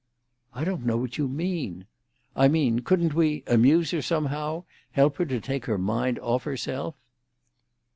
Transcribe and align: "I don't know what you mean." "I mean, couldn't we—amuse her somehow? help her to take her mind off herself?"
"I 0.55 0.63
don't 0.63 0.83
know 0.83 0.97
what 0.97 1.19
you 1.19 1.27
mean." 1.27 1.85
"I 2.35 2.47
mean, 2.47 2.79
couldn't 2.79 3.13
we—amuse 3.13 3.91
her 3.91 4.01
somehow? 4.01 4.63
help 4.93 5.17
her 5.17 5.25
to 5.27 5.39
take 5.39 5.65
her 5.65 5.77
mind 5.77 6.17
off 6.17 6.41
herself?" 6.43 6.95